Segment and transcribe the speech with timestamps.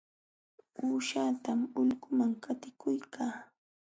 [0.83, 3.33] Uushatam ulquman qatikuykaa.